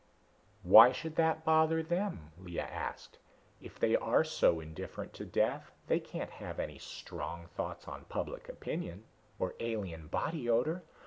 "Why 0.63 0.91
should 0.91 1.15
that 1.17 1.45
bother 1.45 1.83
them?" 1.83 2.31
Lea 2.39 2.61
asked. 2.61 3.19
"If 3.61 3.77
they 3.77 3.95
are 3.95 4.23
so 4.23 4.59
indifferent 4.59 5.13
to 5.13 5.25
death, 5.25 5.69
they 5.85 5.99
can't 5.99 6.31
have 6.31 6.57
any 6.59 6.79
strong 6.79 7.45
thoughts 7.45 7.87
on 7.87 8.05
public 8.05 8.49
opinion 8.49 9.03
or 9.37 9.53
alien 9.59 10.07
body 10.07 10.49
odor. 10.49 10.81